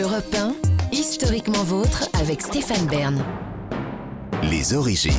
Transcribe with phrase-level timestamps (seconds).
[0.00, 0.54] Europe 1,
[0.92, 3.24] historiquement vôtre avec Stéphane Bern.
[4.48, 5.12] Les origines.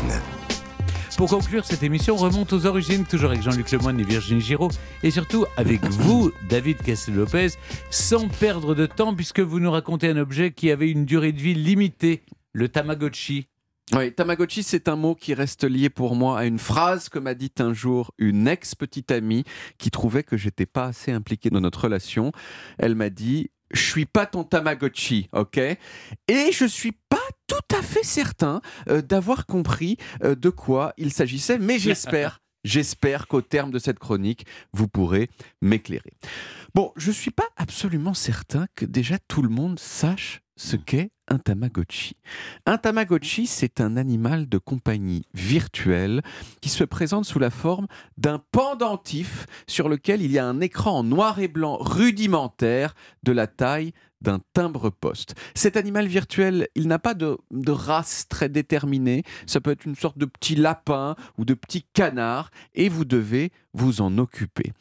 [1.17, 4.70] Pour conclure cette émission, on remonte aux origines, toujours avec Jean-Luc Lemoyne et Virginie Giraud,
[5.04, 7.50] et surtout avec vous, David Castel-Lopez,
[7.89, 11.41] sans perdre de temps, puisque vous nous racontez un objet qui avait une durée de
[11.41, 12.23] vie limitée,
[12.53, 13.47] le Tamagotchi.
[13.91, 17.34] Oui, Tamagotchi, c'est un mot qui reste lié pour moi à une phrase que m'a
[17.34, 19.43] dit un jour une ex-petite amie
[19.77, 22.31] qui trouvait que j'étais pas assez impliqué dans notre relation.
[22.77, 25.58] Elle m'a dit Je suis pas ton Tamagotchi, ok?
[25.58, 27.17] Et je suis pas
[27.48, 32.40] tout à fait certain euh, d'avoir compris euh, de quoi il s'agissait, mais j'espère.
[32.66, 35.29] J'espère qu'au terme de cette chronique, vous pourrez
[35.62, 36.12] m'éclairer.
[36.76, 41.12] Bon, je ne suis pas absolument certain que déjà tout le monde sache ce qu'est
[41.29, 42.15] un Tamagotchi.
[42.65, 46.21] Un Tamagotchi, c'est un animal de compagnie virtuel
[46.61, 47.87] qui se présente sous la forme
[48.17, 53.31] d'un pendentif sur lequel il y a un écran en noir et blanc rudimentaire de
[53.31, 55.35] la taille d'un timbre-poste.
[55.55, 57.37] Cet animal virtuel, il n'a pas de,
[57.67, 59.23] race très déterminée.
[59.45, 63.51] Ça peut être une sorte de petit lapin ou de petit canard et vous devez
[63.73, 64.73] vous en occuper.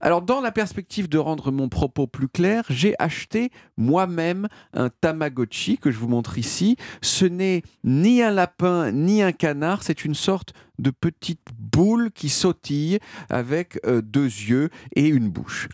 [0.00, 5.78] Alors, dans la perspective de rendre mon propos plus clair, j'ai acheté moi-même un Tamagotchi
[5.78, 6.76] que je vous montre ici.
[7.00, 12.28] Ce n'est ni un lapin ni un canard, c'est une sorte de petite boule qui
[12.28, 12.98] sautille
[13.30, 15.68] avec euh, deux yeux et une bouche.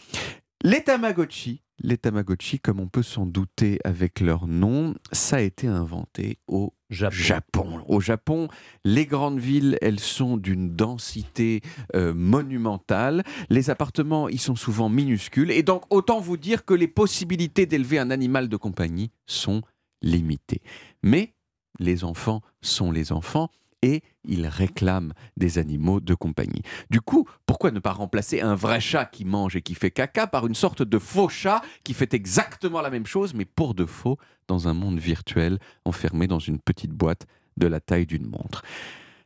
[0.63, 5.67] Les Tamagotchi, les Tamagotchi, comme on peut s'en douter avec leur nom, ça a été
[5.67, 7.17] inventé au Japon.
[7.17, 7.85] Japon.
[7.89, 8.49] Au Japon,
[8.85, 11.63] les grandes villes, elles sont d'une densité
[11.95, 13.23] euh, monumentale.
[13.49, 15.51] Les appartements, ils sont souvent minuscules.
[15.51, 19.63] Et donc, autant vous dire que les possibilités d'élever un animal de compagnie sont
[20.03, 20.63] limitées.
[21.03, 21.35] Mais
[21.79, 23.51] les enfants sont les enfants
[23.83, 26.63] et ils réclament des animaux de compagnie.
[26.91, 30.27] Du coup, pourquoi ne pas remplacer un vrai chat qui mange et qui fait caca
[30.27, 33.87] par une sorte de faux chat qui fait exactement la même chose, mais pour de
[33.87, 38.63] faux, dans un monde virtuel, enfermé dans une petite boîte de la taille d'une montre?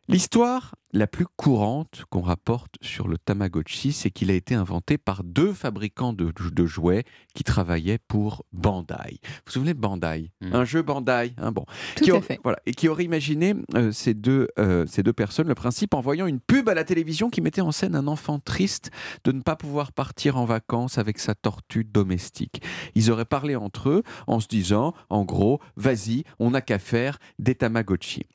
[0.07, 5.25] L'histoire la plus courante qu'on rapporte sur le Tamagotchi, c'est qu'il a été inventé par
[5.25, 6.33] deux fabricants de,
[6.67, 7.05] jouets
[7.35, 9.19] qui travaillaient pour Bandai.
[9.23, 10.31] Vous vous souvenez de Bandai?
[10.41, 10.55] Mmh.
[10.55, 11.64] Un jeu Bandai, hein, bon.
[11.97, 12.39] Tout qui à fait.
[12.45, 16.01] Voilà, et qui aurait imaginé euh, ces, deux, euh, ces deux personnes le principe en
[16.01, 18.91] voyant une pub à la télévision qui mettait en scène un enfant triste
[19.25, 22.63] de ne pas pouvoir partir en vacances avec sa tortue domestique.
[22.95, 27.19] Ils auraient parlé entre eux en se disant, en gros, vas-y, on n'a qu'à faire
[27.39, 28.27] des Tamagotchi.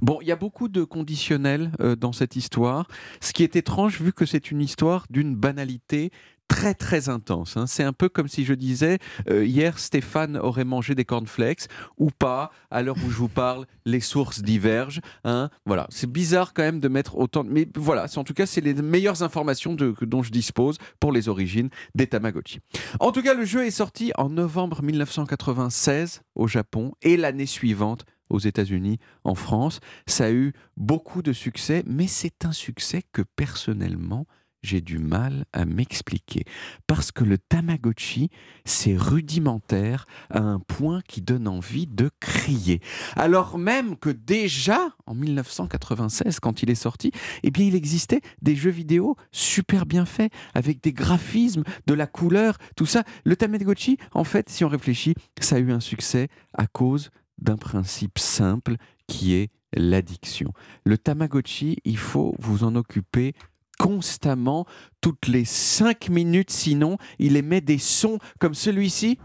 [0.00, 2.86] Bon, il y a beaucoup de conditionnels euh, dans cette histoire,
[3.20, 6.10] ce qui est étrange vu que c'est une histoire d'une banalité
[6.48, 7.56] très très intense.
[7.56, 7.66] Hein.
[7.66, 8.98] C'est un peu comme si je disais
[9.30, 12.50] euh, hier Stéphane aurait mangé des cornflakes ou pas.
[12.70, 15.00] À l'heure où je vous parle, les sources divergent.
[15.24, 15.50] Hein.
[15.66, 17.44] Voilà, c'est bizarre quand même de mettre autant.
[17.44, 17.50] De...
[17.50, 21.68] Mais voilà, en tout cas, c'est les meilleures informations dont je dispose pour les origines
[21.94, 22.60] des Tamagotchi.
[22.98, 28.04] En tout cas, le jeu est sorti en novembre 1996 au Japon et l'année suivante
[28.30, 29.80] aux États-Unis, en France.
[30.06, 34.26] Ça a eu beaucoup de succès, mais c'est un succès que personnellement,
[34.62, 36.44] j'ai du mal à m'expliquer.
[36.86, 38.30] Parce que le Tamagotchi,
[38.64, 42.80] c'est rudimentaire à un point qui donne envie de crier.
[43.16, 47.12] Alors même que déjà, en 1996, quand il est sorti,
[47.42, 52.06] eh bien, il existait des jeux vidéo super bien faits, avec des graphismes, de la
[52.06, 53.04] couleur, tout ça.
[53.24, 57.56] Le Tamagotchi, en fait, si on réfléchit, ça a eu un succès à cause d'un
[57.56, 58.76] principe simple
[59.06, 60.52] qui est l'addiction.
[60.84, 63.34] Le Tamagotchi, il faut vous en occuper
[63.78, 64.66] constamment,
[65.00, 69.18] toutes les cinq minutes, sinon il émet des sons comme celui-ci.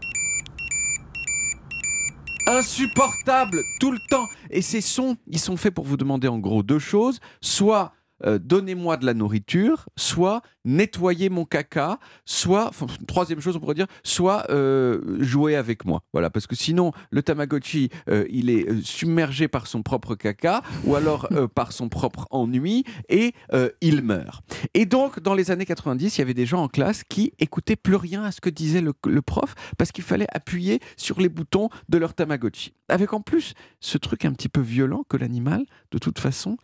[2.46, 4.26] Insupportable tout le temps.
[4.50, 7.18] Et ces sons, ils sont faits pour vous demander en gros deux choses.
[7.40, 7.94] Soit
[8.24, 12.70] euh, donnez-moi de la nourriture, soit nettoyer mon caca, soit,
[13.06, 16.02] troisième chose on pourrait dire, soit euh, jouer avec moi.
[16.12, 20.94] Voilà, parce que sinon le Tamagotchi, euh, il est submergé par son propre caca ou
[20.94, 23.34] alors par son propre ennui et
[23.80, 24.44] il meurt.
[24.74, 27.76] Et donc dans les années 90, il y avait des gens en classe qui écoutaient
[27.76, 31.68] plus rien à ce que disait le prof parce qu'il fallait appuyer sur les boutons
[31.88, 32.74] de leur Tamagotchi.
[32.88, 36.56] Avec en plus ce truc un petit peu violent que l'animal, de toute façon,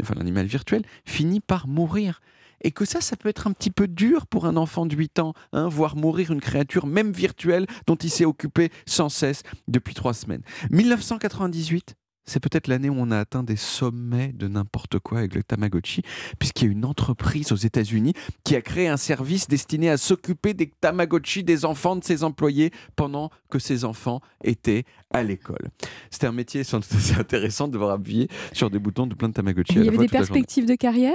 [0.00, 2.20] enfin l'animal virtuel, finit par mourir.
[2.60, 5.18] Et que ça, ça peut être un petit peu dur pour un enfant de 8
[5.18, 9.94] ans, hein, voir mourir une créature, même virtuelle, dont il s'est occupé sans cesse depuis
[9.94, 10.42] trois semaines.
[10.70, 11.94] 1998,
[12.26, 16.02] c'est peut-être l'année où on a atteint des sommets de n'importe quoi avec le Tamagotchi,
[16.38, 20.54] puisqu'il y a une entreprise aux États-Unis qui a créé un service destiné à s'occuper
[20.54, 25.70] des Tamagotchi des enfants de ses employés pendant que ces enfants étaient à l'école.
[26.10, 26.76] C'était un métier c'est
[27.18, 29.74] intéressant de devoir appuyer sur des boutons de plein de Tamagotchi.
[29.76, 31.14] Il y avait des perspectives de carrière?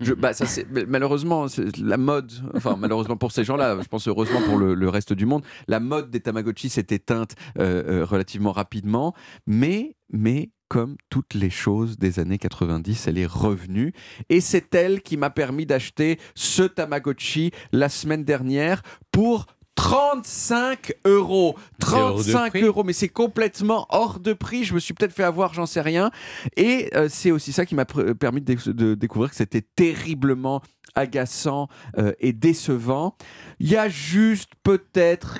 [0.00, 0.44] Je, bah, ça,
[0.86, 1.46] Malheureusement,
[1.82, 5.42] la mode, enfin malheureusement pour ces gens-là, je pense heureusement pour le, reste du monde,
[5.66, 9.14] la mode des Tamagotchi s'est éteinte euh, euh, relativement rapidement,
[9.46, 13.92] mais mais comme toutes les choses des années 90, elle est revenue.
[14.28, 19.46] Et c'est elle qui m'a permis d'acheter ce Tamagotchi la semaine dernière pour
[19.78, 21.56] 35 euros.
[21.78, 24.64] 35 euros, mais c'est complètement hors de prix.
[24.64, 26.10] Je me suis peut-être fait avoir, j'en sais rien.
[26.56, 30.62] Et euh, c'est aussi ça qui m'a permis de, découvrir que c'était terriblement
[30.94, 31.68] agaçant
[31.98, 33.16] euh, et décevant.
[33.60, 35.38] Il y a juste peut-être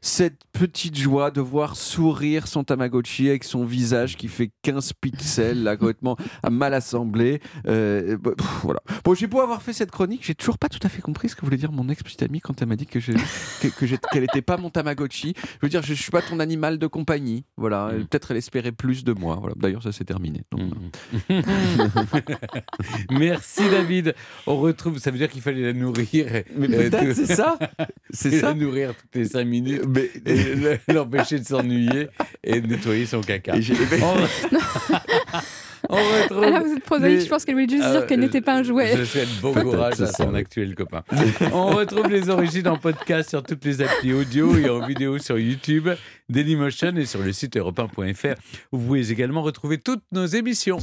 [0.00, 5.62] cette petite joie de voir sourire son Tamagotchi avec son visage qui fait 15 pixels,
[5.62, 6.16] là, complètement
[6.48, 7.40] mal assemblé.
[7.66, 8.32] Euh, bah,
[8.62, 8.80] voilà.
[9.04, 11.36] Bon, j'ai beau avoir fait cette chronique, j'ai toujours pas tout à fait compris ce
[11.36, 14.70] que voulait dire mon ex-petite amie quand elle m'a dit que qu'elle n'était pas mon
[14.70, 15.34] Tamagotchi.
[15.36, 17.44] Je veux dire, je, suis pas ton animal de compagnie.
[17.56, 17.92] Voilà.
[17.92, 18.06] Mm.
[18.06, 19.36] Peut-être elle espérait plus de moi.
[19.40, 19.54] Voilà.
[19.56, 20.42] D'ailleurs, ça s'est terminé.
[20.52, 21.40] Mm.
[23.10, 24.14] Merci David.
[24.46, 26.26] On retrouve, ça veut dire qu'il fallait la nourrir.
[26.56, 27.58] Mais euh, peut-être, c'est ça.
[28.10, 28.48] C'est ça.
[28.48, 29.82] La nourrir toutes les 5 minutes.
[29.88, 30.80] Mais...
[30.94, 32.08] l'empêcher de s'ennuyer
[32.44, 33.54] et de nettoyer son caca.
[35.88, 38.40] On retrouve Alors vous êtes prosaïque, je pense qu'elle voulait juste dire euh, qu'elle n'était
[38.40, 38.96] pas un jouet.
[38.96, 41.04] Je souhaite bon courage à son actuel copain.
[41.52, 45.38] On retrouve les origines en podcast sur toutes les applis audio et en vidéo sur
[45.38, 45.88] YouTube,
[46.28, 47.80] Dailymotion et sur le site europe
[48.72, 50.78] Vous pouvez également retrouver toutes nos émissions.